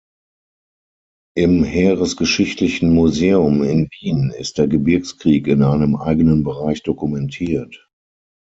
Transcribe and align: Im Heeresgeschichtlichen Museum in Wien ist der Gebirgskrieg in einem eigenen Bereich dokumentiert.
Im 1.37 1.63
Heeresgeschichtlichen 1.63 2.91
Museum 2.91 3.61
in 3.61 3.87
Wien 3.99 4.31
ist 4.35 4.57
der 4.57 4.67
Gebirgskrieg 4.67 5.45
in 5.45 5.61
einem 5.61 5.95
eigenen 5.95 6.41
Bereich 6.43 6.81
dokumentiert. 6.81 7.87